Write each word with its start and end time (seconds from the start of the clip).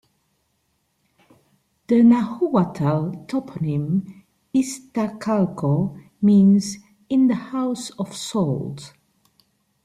The 1.85 2.01
Nahuatl 2.01 3.11
toponym 3.27 4.11
"Iztacalco" 4.51 5.95
means 6.23 6.77
"in 7.07 7.27
the 7.27 7.35
house 7.35 7.91
of 7.99 8.15
salt". 8.15 8.93